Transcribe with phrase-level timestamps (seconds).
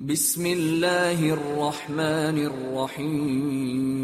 [0.00, 3.96] بسم الله الرحمن الرحيم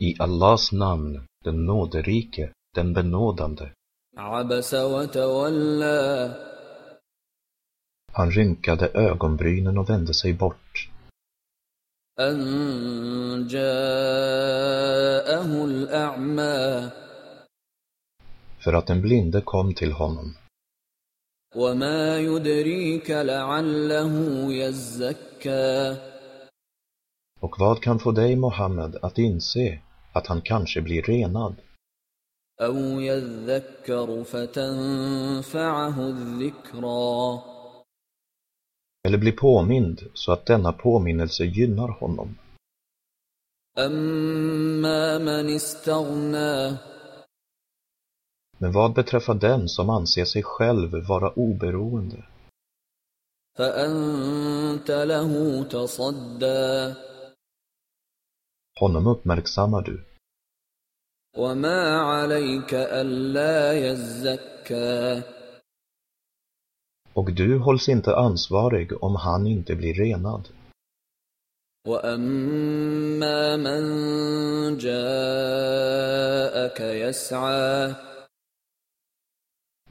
[0.00, 3.70] I Allahs namn, den nåderike, den benådande.
[4.16, 6.34] عبس وتولى
[8.12, 10.88] Han rynkade ögonbrynen och vände sig bort.
[12.20, 14.84] أن جاءه
[15.64, 16.90] الأعمى
[18.64, 20.34] För att den blinde kom till honom.
[21.55, 24.13] وما يدريك لعله
[24.53, 25.97] يزكى
[27.39, 29.79] Och vad kan få dig, Mohammed, att inse
[30.13, 31.55] att han kanske blir renad?
[32.61, 37.41] أو يذكر فتنفعه الذكرى
[39.07, 42.35] Eller blir påmind så att denna påminnelse gynnar honom?
[43.77, 46.77] أما من استغنى
[48.61, 52.23] Men vad beträffar den som anser sig själv vara oberoende?
[53.57, 56.93] فأنت له تصدى
[58.79, 60.03] Honom uppmärksammar du.
[61.37, 65.21] وما عليك ألا يزكى
[67.13, 70.47] Och du hålls inte ansvarig om han inte blir renad.
[71.87, 73.83] وأما من
[74.77, 75.99] جاءك
[76.79, 77.95] يسعى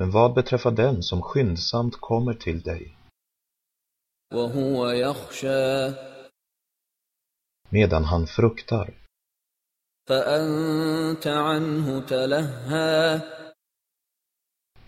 [0.00, 2.96] men vad beträffar den som skyndsamt kommer till dig?
[7.68, 8.94] Medan han fruktar.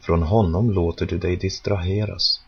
[0.01, 2.41] Från honom låter du dig distraheras.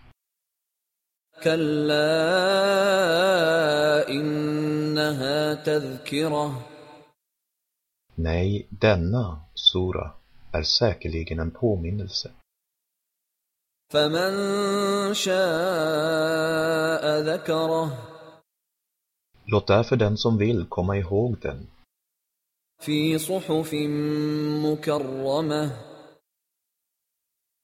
[8.15, 10.11] Nej, denna sura
[10.53, 12.31] är säkerligen en påminnelse.
[13.94, 14.34] فمن
[15.14, 18.06] شاء ذكره
[19.45, 21.67] Låt därför den som vill komma ihåg den
[22.81, 23.73] في صحف
[24.63, 25.72] مكرمة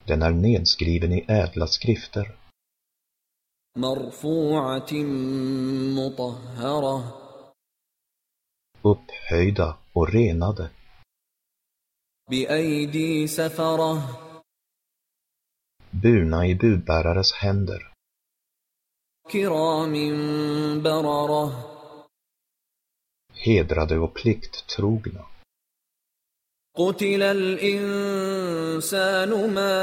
[0.07, 2.35] Den är nedskriven i ädla skrifter,
[3.77, 4.93] مرفوعة
[5.97, 7.25] مطهرة
[8.81, 10.69] upphöjda och renade,
[12.29, 14.01] بأيدي سفرة
[15.91, 17.91] burna i budbärares händer,
[19.31, 19.93] كرام
[20.83, 21.51] بررة
[23.33, 25.25] hedrade och plikttrogna.
[26.77, 28.49] قتل الإنسان
[29.53, 29.75] ما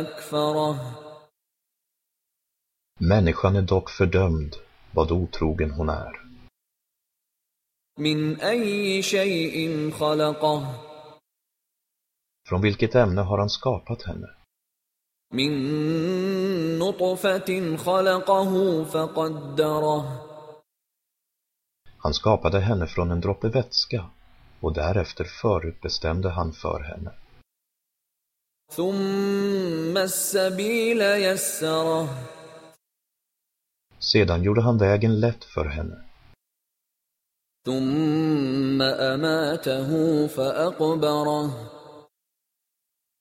[0.00, 0.76] أكفره
[3.00, 4.56] Människan är dock fördömd,
[4.94, 6.20] vad otrogen hon är.
[7.98, 10.74] من أي شيء خلقه
[12.48, 14.30] Från vilket ämne har han skapat henne?
[15.32, 15.52] من
[16.78, 20.26] نطفة خلقه فقدره
[22.02, 24.04] Han skapade henne från en droppe vätska
[24.60, 27.10] och därefter förutbestämde han för henne.
[28.72, 32.08] ثم السبيل يسره
[33.98, 36.04] Sedan gjorde han vägen lätt för henne.
[37.66, 39.90] ثم أماته
[40.26, 41.50] فأقبره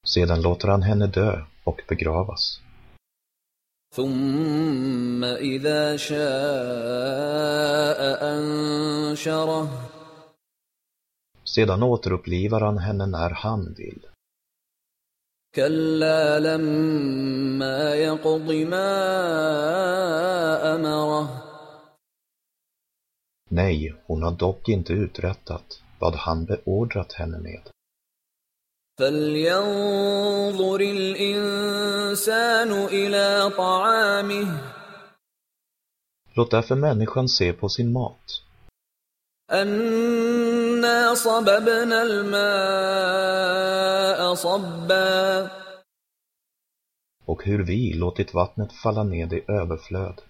[0.05, 2.61] Sedan låter han henne dö och begravas.
[3.95, 6.19] ثم إذا شاء
[8.33, 9.67] أنشره
[11.43, 14.05] Sedan återupplivar han henne när han vill.
[15.55, 18.91] كلا لما يقض ما
[20.75, 21.27] أمره
[23.51, 27.61] Nej, hon har dock inte uträttat vad han beordrat henne med.
[28.99, 34.47] فلينظر الإنسان إلى طعامه
[36.33, 38.43] Låt därför människan se på sin mat.
[39.51, 43.39] أنا صببنا الماء
[44.35, 45.49] صبا
[47.25, 50.21] och hur vi låtit vattnet falla ned i överflöd.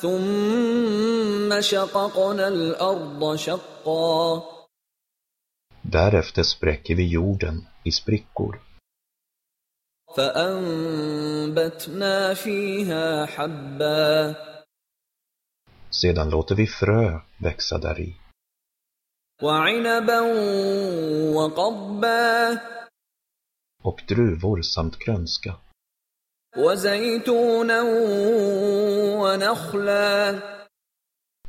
[0.00, 4.42] ثم شققنا الأرض شقا
[5.91, 8.61] Därefter spräcker vi jorden i sprickor.
[15.89, 18.15] Sedan låter vi frö växa där i.
[23.83, 25.55] Och druvor samt grönska.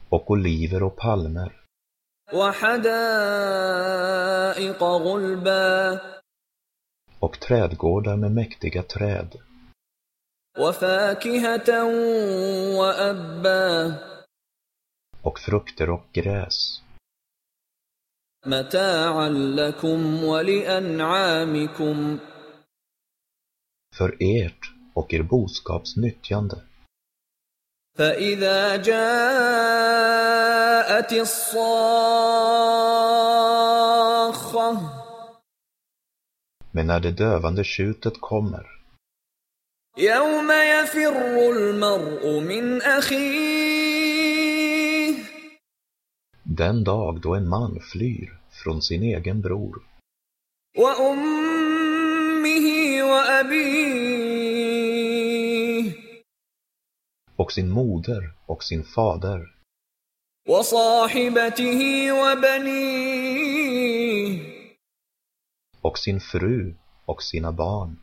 [0.09, 1.58] Och oliver och palmer.
[2.33, 3.63] وحدائق
[4.83, 6.01] غلبا
[7.21, 9.37] och trädgårdar med mäktiga träd
[10.59, 11.85] وفاكهة
[12.79, 13.95] وأبا
[15.23, 16.83] och frukter och gräs,
[18.47, 22.19] متاعا لكم ولأنعامكم
[23.95, 26.68] för ert och er boskaps nyttjande.
[27.98, 29.14] فإذا جاءت
[31.14, 32.34] الصاخة
[36.76, 38.66] Men när det dövande tjutet kommer,
[39.98, 41.16] يوم يفر
[41.52, 43.94] المرء من أخيه
[46.44, 49.84] den dag då en man flyr från sin egen bror
[50.78, 52.68] وأمه
[53.04, 54.47] وأبيه
[57.48, 59.54] och sin moder och sin fader
[60.50, 63.54] وصاحبته وبنيه
[65.82, 66.76] och sin fru
[67.06, 67.98] och sina barn.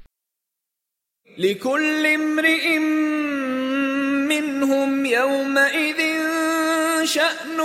[1.38, 2.78] لكل امرئ
[4.28, 6.00] منهم يومئذ
[7.04, 7.60] شأن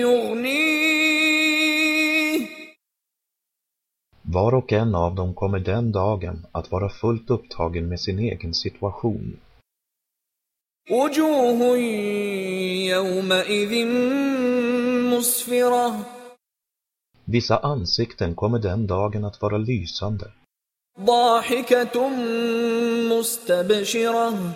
[0.00, 0.80] يغنيه
[4.22, 8.54] Var och en av dem kommer den dagen att vara fullt upptagen med sin egen
[8.54, 9.36] situation.
[10.90, 11.76] وجوه
[12.94, 13.72] يومئذ
[15.12, 16.04] مسفرة
[17.26, 20.30] Vissa ansikten kommer den dagen att vara lysande,
[21.00, 22.08] ضاحكة
[23.10, 24.52] مستبشرة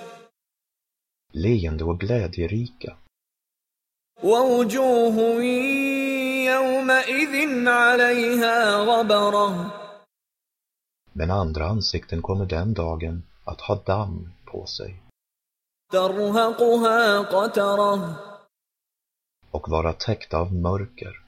[1.33, 2.97] leende och glädjerika.
[4.23, 5.43] ووجوه
[6.45, 9.71] يومئذ عليها غبرة
[11.13, 15.08] Men andra ansikten kommer den dagen att ha damm på sig ترهقها قترة
[19.52, 21.22] och vara täckta av mörker.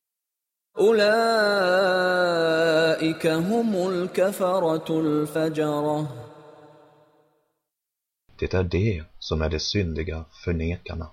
[8.40, 11.08] Det är det som är de syndiga förnekarna.